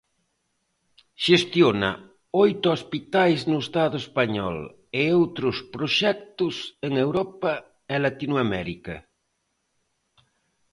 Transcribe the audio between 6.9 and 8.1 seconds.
Europa e